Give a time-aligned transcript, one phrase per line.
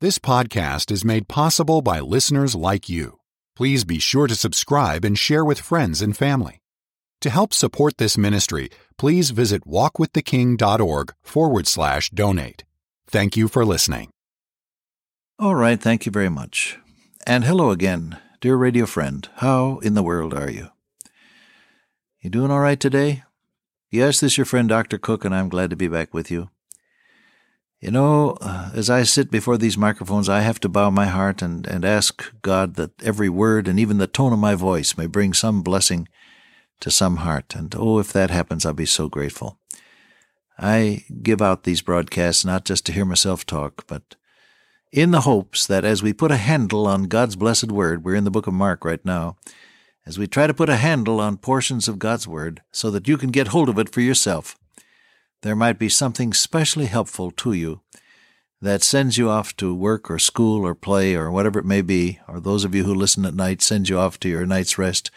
[0.00, 3.18] This podcast is made possible by listeners like you.
[3.56, 6.62] Please be sure to subscribe and share with friends and family.
[7.22, 12.62] To help support this ministry, please visit walkwiththeking.org forward slash donate.
[13.08, 14.10] Thank you for listening.
[15.36, 16.78] All right, thank you very much.
[17.26, 19.28] And hello again, dear radio friend.
[19.38, 20.68] How in the world are you?
[22.20, 23.24] You doing all right today?
[23.90, 24.98] Yes, this is your friend Dr.
[24.98, 26.50] Cook, and I'm glad to be back with you.
[27.80, 31.42] You know, uh, as I sit before these microphones, I have to bow my heart
[31.42, 35.06] and, and ask God that every word and even the tone of my voice may
[35.06, 36.08] bring some blessing
[36.80, 37.54] to some heart.
[37.54, 39.58] And oh, if that happens, I'll be so grateful.
[40.58, 44.16] I give out these broadcasts not just to hear myself talk, but
[44.90, 48.24] in the hopes that as we put a handle on God's blessed word, we're in
[48.24, 49.36] the book of Mark right now,
[50.04, 53.18] as we try to put a handle on portions of God's Word so that you
[53.18, 54.56] can get hold of it for yourself,
[55.42, 57.80] there might be something specially helpful to you
[58.60, 62.18] that sends you off to work or school or play or whatever it may be,
[62.26, 65.10] or those of you who listen at night sends you off to your night's rest,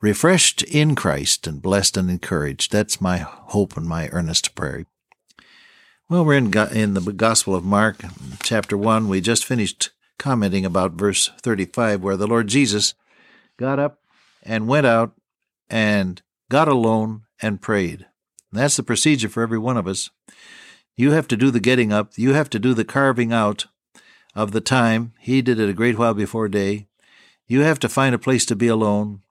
[0.00, 2.72] refreshed in Christ and blessed and encouraged.
[2.72, 4.86] That's my hope and my earnest prayer.
[6.08, 8.02] Well, we're in, in the Gospel of Mark,
[8.42, 9.08] chapter 1.
[9.08, 12.94] We just finished commenting about verse 35, where the Lord Jesus
[13.56, 14.00] got up
[14.42, 15.12] and went out
[15.68, 18.06] and got alone and prayed.
[18.52, 20.10] That's the procedure for every one of us.
[20.96, 23.66] You have to do the getting up, you have to do the carving out
[24.34, 25.12] of the time.
[25.20, 26.88] He did it a great while before day.
[27.46, 29.22] You have to find a place to be alone,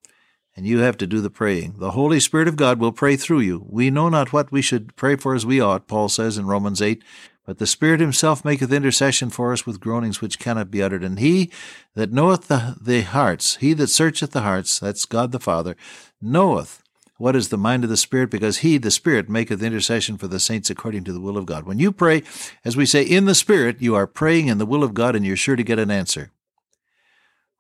[0.55, 1.75] and you have to do the praying.
[1.77, 3.65] The Holy Spirit of God will pray through you.
[3.69, 6.81] We know not what we should pray for as we ought, Paul says in Romans
[6.81, 7.01] 8,
[7.45, 11.03] but the Spirit himself maketh intercession for us with groanings which cannot be uttered.
[11.03, 11.51] And he
[11.95, 15.75] that knoweth the, the hearts, he that searcheth the hearts, that's God the Father,
[16.21, 16.83] knoweth
[17.19, 20.39] what is the mind of the Spirit, because he, the Spirit, maketh intercession for the
[20.39, 21.65] saints according to the will of God.
[21.65, 22.23] When you pray,
[22.63, 25.25] as we say, in the Spirit, you are praying in the will of God, and
[25.25, 26.31] you're sure to get an answer.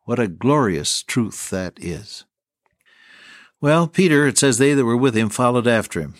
[0.05, 2.23] What a glorious truth that is.
[3.59, 6.15] Well, Peter, it says, they that were with him followed after him.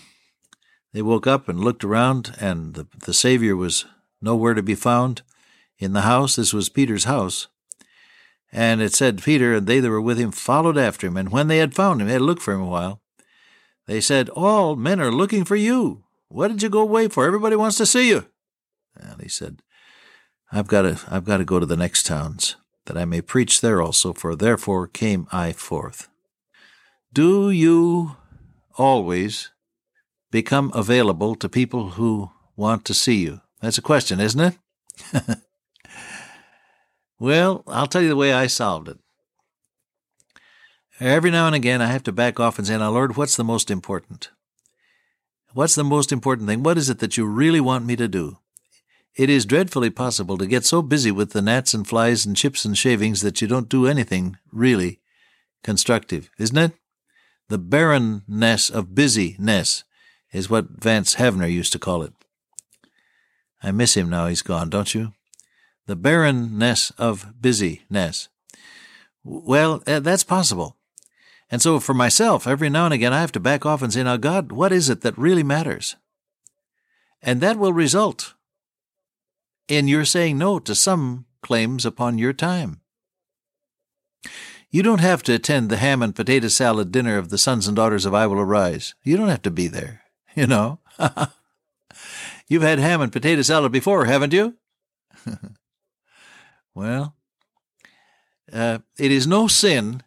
[0.91, 3.85] They woke up and looked around, and the, the Savior was
[4.22, 5.22] nowhere to be found
[5.78, 6.35] in the house.
[6.35, 7.47] This was Peter's house.
[8.52, 11.16] And it said, Peter and they that were with him followed after him.
[11.16, 13.02] And when they had found him, they had looked for him a while.
[13.90, 16.04] They said, All men are looking for you.
[16.28, 17.26] What did you go away for?
[17.26, 18.28] Everybody wants to see you.
[18.96, 19.64] And he said,
[20.52, 22.56] I've got to, I've got to go to the next towns,
[22.86, 26.08] that I may preach there also, for therefore came I forth.
[27.12, 28.16] Do you
[28.78, 29.50] always
[30.30, 33.42] become available to people who want to see you?
[33.60, 34.54] That's a question, isn't
[35.14, 35.40] it?
[37.20, 39.00] well, I'll tell you the way I solved it.
[41.00, 43.44] Every now and again, I have to back off and say, Now, Lord, what's the
[43.44, 44.32] most important?
[45.54, 46.62] What's the most important thing?
[46.62, 48.38] What is it that you really want me to do?
[49.16, 52.66] It is dreadfully possible to get so busy with the gnats and flies and chips
[52.66, 55.00] and shavings that you don't do anything really
[55.64, 56.74] constructive, isn't it?
[57.48, 59.84] The barrenness of busyness
[60.32, 62.14] is what Vance Havner used to call it.
[63.64, 65.14] I miss him now he's gone, don't you?
[65.88, 68.30] The barrenness of busyness.
[69.24, 70.78] Well, uh, that's possible.
[71.52, 74.04] And so for myself, every now and again, I have to back off and say,
[74.04, 75.96] now, God, what is it that really matters?
[77.22, 78.36] And that will result
[79.68, 82.82] in your saying no to some claims upon your time.
[84.70, 87.76] You don't have to attend the ham and potato salad dinner of the sons and
[87.76, 88.94] daughters of I Will Arise.
[89.04, 90.04] You don't have to be there
[90.36, 90.80] you know.
[92.48, 94.56] You've had ham and potato salad before, haven't you?
[96.76, 97.16] well,
[98.52, 100.02] uh, it is no sin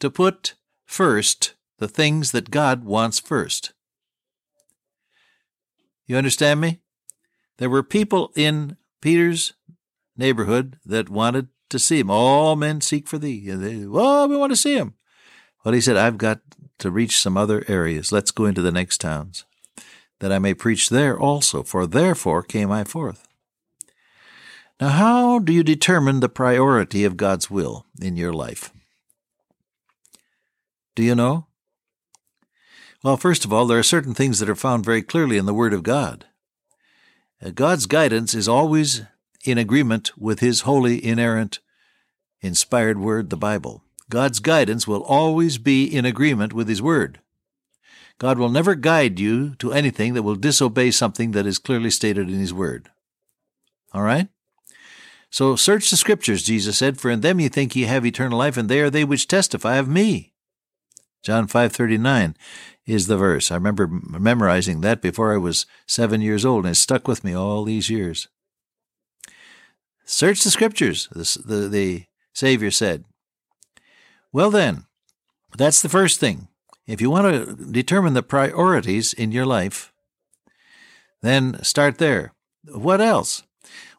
[0.00, 0.54] to put
[0.86, 3.74] first the things that God wants first.
[6.06, 6.80] You understand me?
[7.58, 9.52] There were people in Peter's
[10.16, 12.10] neighborhood that wanted to see him.
[12.10, 13.48] All men seek for thee.
[13.50, 14.94] And they, well, we want to see him.
[15.64, 16.40] Well, he said, I've got
[16.78, 18.12] to reach some other areas.
[18.12, 19.44] Let's go into the next towns
[20.20, 23.26] that I may preach there also, for therefore came I forth.
[24.80, 28.72] Now, how do you determine the priority of God's will in your life?
[30.96, 31.46] Do you know?
[33.04, 35.54] Well, first of all, there are certain things that are found very clearly in the
[35.54, 36.24] Word of God.
[37.44, 39.02] Uh, God's guidance is always
[39.44, 41.60] in agreement with His holy, inerrant,
[42.40, 43.84] inspired Word, the Bible.
[44.08, 47.20] God's guidance will always be in agreement with His Word.
[48.18, 52.30] God will never guide you to anything that will disobey something that is clearly stated
[52.30, 52.88] in His Word.
[53.92, 54.28] All right?
[55.30, 58.56] So search the Scriptures, Jesus said, for in them ye think ye have eternal life,
[58.56, 60.32] and they are they which testify of me.
[61.26, 62.36] John 5:39
[62.86, 63.50] is the verse.
[63.50, 67.34] I remember memorizing that before I was 7 years old and it stuck with me
[67.34, 68.28] all these years.
[70.04, 73.06] Search the scriptures, the, the, the Savior said.
[74.32, 74.84] Well, then,
[75.58, 76.46] that's the first thing.
[76.86, 79.92] If you want to determine the priorities in your life,
[81.22, 82.34] then start there.
[82.66, 83.42] What else?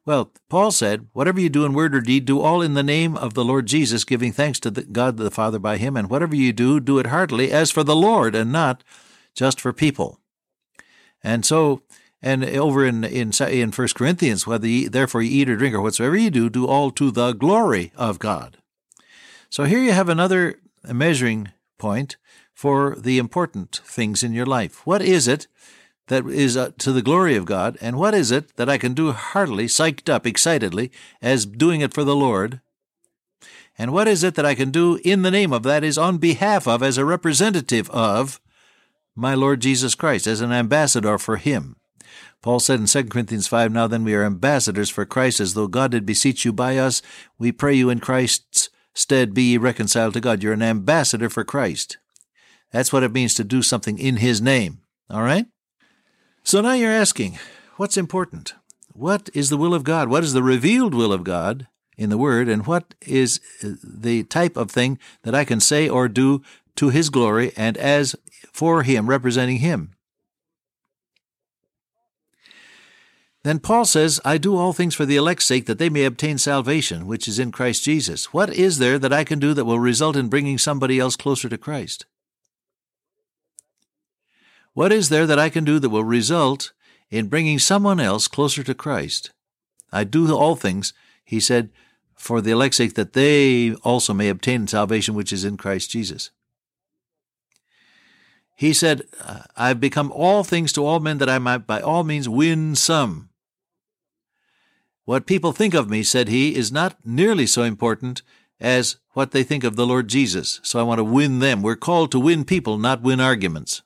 [0.07, 3.18] Well, Paul said, Whatever you do in word or deed, do all in the name
[3.18, 5.98] of the Lord Jesus, giving thanks to the God the Father by him.
[5.98, 8.86] And whatever you do, do it heartily as for the Lord and not
[9.36, 10.21] just for people.
[11.21, 11.81] And so,
[12.21, 16.15] and over in in in First Corinthians, whether therefore you eat or drink or whatsoever
[16.15, 18.60] you do, do all to the glory of God.
[19.50, 22.15] So here you have another measuring point
[22.53, 24.88] for the important things in your life.
[24.88, 25.48] What is it
[26.07, 28.94] that is uh, to the glory of God, and what is it that I can
[28.94, 32.62] do heartily, psyched up, excitedly, as doing it for the Lord?
[33.77, 36.18] And what is it that I can do in the name of that is on
[36.18, 38.42] behalf of, as a representative of
[39.15, 41.75] my Lord Jesus Christ, as an ambassador for Him?
[42.42, 45.68] Paul said in 2 Corinthians 5, Now then we are ambassadors for Christ, as though
[45.68, 47.01] God did beseech you by us.
[47.38, 50.42] We pray you in Christ's stead be ye reconciled to God.
[50.42, 51.98] You're an ambassador for Christ.
[52.71, 54.80] That's what it means to do something in His name.
[55.10, 55.45] All right?
[56.48, 57.38] So now you're asking,
[57.76, 58.54] what's important?
[58.94, 60.08] What is the will of God?
[60.08, 61.68] What is the revealed will of God
[61.98, 62.48] in the Word?
[62.48, 66.42] And what is uh, the type of thing that I can say or do
[66.78, 68.16] to His glory and as
[68.54, 69.92] for Him, representing Him?
[73.44, 76.38] Then Paul says, I do all things for the elect's sake that they may obtain
[76.38, 78.32] salvation, which is in Christ Jesus.
[78.32, 81.50] What is there that I can do that will result in bringing somebody else closer
[81.50, 82.06] to Christ?
[84.77, 86.71] What is there that I can do that will result
[87.09, 89.31] in bringing someone else closer to Christ?
[89.91, 90.94] I do all things,
[91.25, 91.71] he said,
[92.13, 96.29] for the elect's sake, that they also may obtain salvation which is in Christ Jesus.
[98.56, 102.03] He said, uh, I've become all things to all men that I might by all
[102.03, 103.29] means win some.
[105.06, 108.21] What people think of me, said he, is not nearly so important
[108.59, 110.59] as what they think of the Lord Jesus.
[110.62, 111.63] So I want to win them.
[111.63, 113.81] We're called to win people, not win arguments.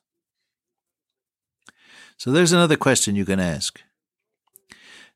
[2.22, 3.82] So there's another question you can ask.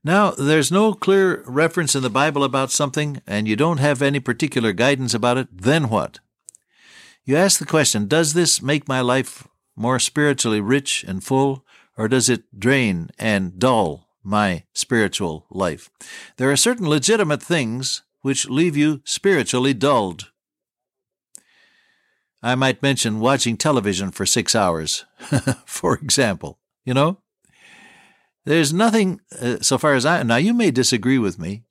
[0.03, 4.19] Now, there's no clear reference in the Bible about something, and you don't have any
[4.19, 6.19] particular guidance about it, then what?
[7.25, 11.65] You ask the question Does this make my life more spiritually rich and full,
[11.97, 15.89] or does it drain and dull my spiritual life?
[16.39, 20.33] There are certain legitimate things which leave you spiritually dulled.
[22.43, 25.05] I might mention watching television for six hours,
[25.67, 26.59] for example.
[26.87, 27.19] You know?
[28.47, 31.65] There's nothing, uh, so far as I, now you may disagree with me.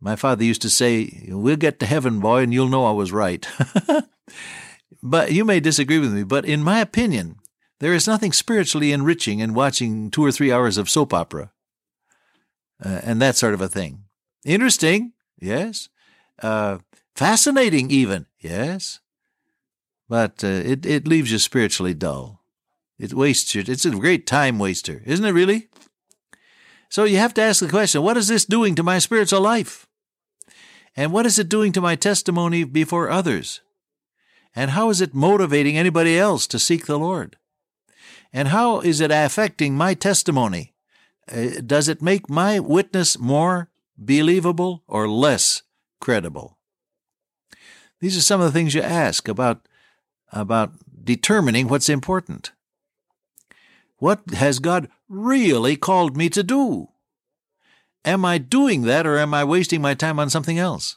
[0.00, 3.10] My father used to say, We'll get to heaven, boy, and you'll know I was
[3.10, 3.48] right.
[5.02, 7.36] but you may disagree with me, but in my opinion,
[7.80, 11.52] there is nothing spiritually enriching in watching two or three hours of soap opera
[12.84, 14.04] uh, and that sort of a thing.
[14.44, 15.88] Interesting, yes.
[16.40, 16.78] Uh,
[17.14, 19.00] fascinating, even, yes.
[20.08, 22.37] But uh, it, it leaves you spiritually dull.
[22.98, 25.68] It wastes your, it's a great time waster, isn't it really?
[26.88, 29.86] So you have to ask the question what is this doing to my spiritual life?
[30.96, 33.60] And what is it doing to my testimony before others?
[34.56, 37.36] And how is it motivating anybody else to seek the Lord?
[38.32, 40.74] And how is it affecting my testimony?
[41.30, 45.62] Uh, does it make my witness more believable or less
[46.00, 46.58] credible?
[48.00, 49.68] These are some of the things you ask about,
[50.32, 50.72] about
[51.04, 52.52] determining what's important.
[53.98, 56.88] What has God really called me to do?
[58.04, 60.96] Am I doing that or am I wasting my time on something else?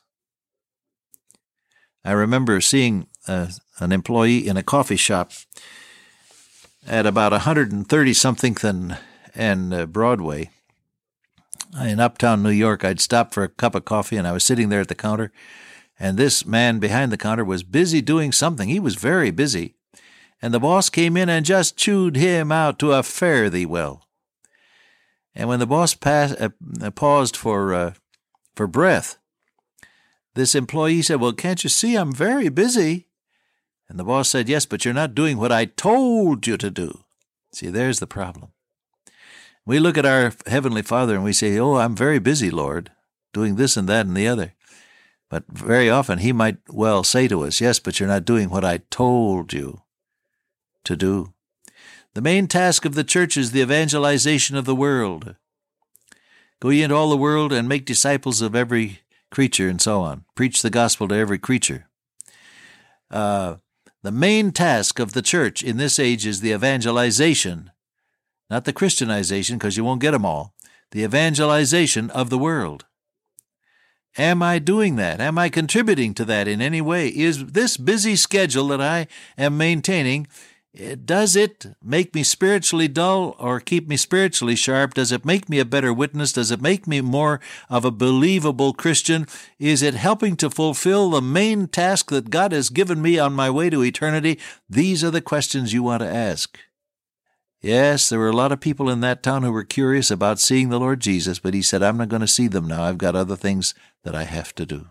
[2.05, 3.47] I remember seeing uh,
[3.79, 5.31] an employee in a coffee shop
[6.87, 8.97] at about 130 something and,
[9.35, 10.49] and uh, Broadway
[11.79, 12.83] in uptown New York.
[12.83, 15.31] I'd stopped for a cup of coffee and I was sitting there at the counter,
[15.99, 18.69] and this man behind the counter was busy doing something.
[18.69, 19.75] He was very busy
[20.41, 24.07] and the boss came in and just chewed him out to a fare thee well.
[25.35, 27.93] And when the boss pass, uh, paused for uh,
[28.55, 29.17] for breath,
[30.33, 33.07] this employee said, "Well, can't you see I'm very busy?"
[33.87, 37.03] And the boss said, "Yes, but you're not doing what I told you to do."
[37.53, 38.51] See, there's the problem.
[39.65, 42.91] We look at our heavenly Father and we say, "Oh, I'm very busy, Lord,
[43.33, 44.53] doing this and that and the other."
[45.29, 48.65] But very often he might well say to us, "Yes, but you're not doing what
[48.65, 49.83] I told you."
[50.85, 51.33] To do.
[52.13, 55.35] The main task of the church is the evangelization of the world.
[56.59, 58.99] Go ye into all the world and make disciples of every
[59.31, 60.25] creature, and so on.
[60.35, 61.87] Preach the gospel to every creature.
[63.09, 63.55] Uh,
[64.03, 67.71] the main task of the church in this age is the evangelization,
[68.49, 70.53] not the Christianization, because you won't get them all,
[70.91, 72.85] the evangelization of the world.
[74.17, 75.21] Am I doing that?
[75.21, 77.07] Am I contributing to that in any way?
[77.07, 79.07] Is this busy schedule that I
[79.37, 80.27] am maintaining,
[80.73, 84.93] does it make me spiritually dull or keep me spiritually sharp?
[84.93, 86.31] Does it make me a better witness?
[86.31, 89.27] Does it make me more of a believable Christian?
[89.59, 93.49] Is it helping to fulfill the main task that God has given me on my
[93.49, 94.39] way to eternity?
[94.69, 96.57] These are the questions you want to ask.
[97.61, 100.69] Yes, there were a lot of people in that town who were curious about seeing
[100.69, 102.83] the Lord Jesus, but he said, I'm not going to see them now.
[102.83, 104.87] I've got other things that I have to do.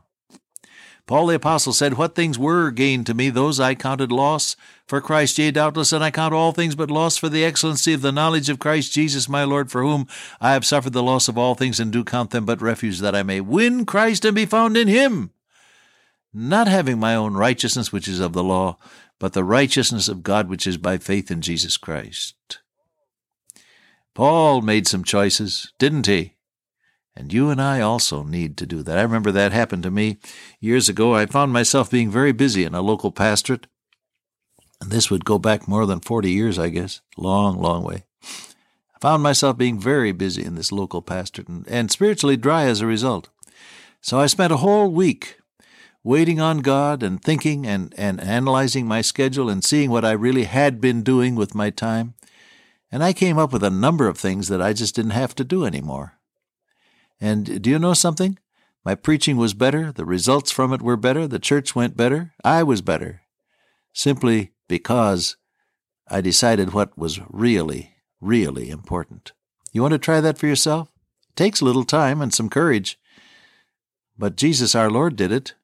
[1.11, 4.55] Paul the Apostle said, What things were gained to me, those I counted loss
[4.87, 5.39] for Christ.
[5.39, 8.49] Yea, doubtless, and I count all things but loss for the excellency of the knowledge
[8.49, 10.07] of Christ Jesus my Lord, for whom
[10.41, 13.17] I have suffered the loss of all things, and do count them but refuse, that
[13.17, 15.33] I may win Christ and be found in him.
[16.33, 18.79] Not having my own righteousness, which is of the law,
[19.19, 22.61] but the righteousness of God which is by faith in Jesus Christ.
[24.15, 26.37] Paul made some choices, didn't he?
[27.17, 28.99] And you and I also need to do that.
[28.99, 30.19] I remember that happened to me
[30.61, 31.15] years ago.
[31.15, 33.67] I found myself being very busy in a local pastorate.
[34.81, 37.01] And this would go back more than 40 years, I guess.
[37.17, 38.05] Long, long way.
[38.23, 42.81] I found myself being very busy in this local pastorate and, and spiritually dry as
[42.81, 43.29] a result.
[44.01, 45.39] So I spent a whole week
[46.03, 50.45] waiting on God and thinking and, and analyzing my schedule and seeing what I really
[50.45, 52.15] had been doing with my time.
[52.91, 55.45] And I came up with a number of things that I just didn't have to
[55.45, 56.15] do anymore.
[57.21, 58.39] And do you know something?
[58.85, 62.63] My preaching was better, the results from it were better, the church went better, I
[62.63, 63.23] was better,
[63.93, 65.37] simply because
[66.09, 69.33] I decided what was really, really important.
[69.73, 70.89] You want to try that for yourself?
[71.29, 72.99] It takes a little time and some courage.
[74.19, 75.55] But Jesus our Lord did it.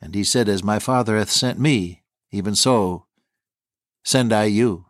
[0.00, 3.06] And he said, As my Father hath sent me, even so
[4.04, 4.86] send I you.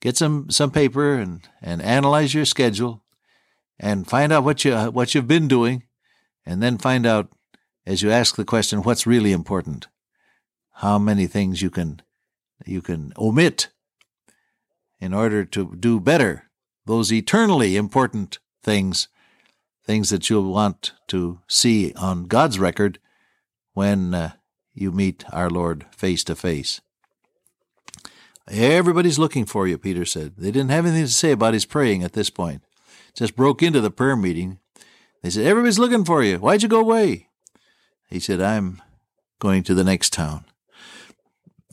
[0.00, 3.02] Get some, some paper and, and analyze your schedule
[3.78, 5.84] and find out what you what you've been doing
[6.44, 7.30] and then find out
[7.86, 9.88] as you ask the question what's really important
[10.74, 12.00] how many things you can
[12.64, 13.68] you can omit
[15.00, 16.44] in order to do better
[16.86, 19.08] those eternally important things
[19.86, 22.98] things that you'll want to see on God's record
[23.72, 24.32] when uh,
[24.74, 26.80] you meet our Lord face to face.
[28.48, 30.34] Everybody's looking for you, Peter said.
[30.36, 32.62] They didn't have anything to say about his praying at this point.
[33.16, 34.58] Just broke into the prayer meeting.
[35.22, 36.36] They said, Everybody's looking for you.
[36.36, 37.28] Why'd you go away?
[38.08, 38.80] He said, I'm
[39.40, 40.44] going to the next town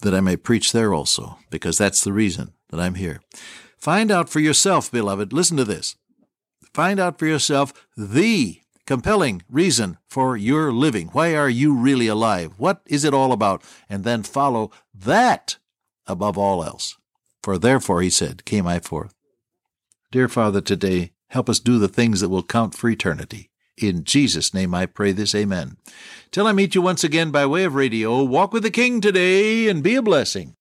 [0.01, 3.21] that I may preach there also, because that's the reason that I'm here.
[3.77, 5.33] Find out for yourself, beloved.
[5.33, 5.95] Listen to this.
[6.73, 11.07] Find out for yourself the compelling reason for your living.
[11.09, 12.53] Why are you really alive?
[12.57, 13.63] What is it all about?
[13.89, 15.57] And then follow that
[16.07, 16.97] above all else.
[17.41, 19.13] For therefore, he said, came I forth.
[20.11, 23.49] Dear Father, today, help us do the things that will count for eternity.
[23.75, 25.77] In Jesus' name I pray this, amen.
[26.29, 29.67] Till I meet you once again by way of radio, walk with the King today
[29.67, 30.55] and be a blessing.